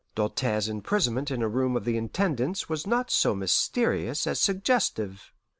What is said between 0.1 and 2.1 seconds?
Doltaire's imprisonment in a room of the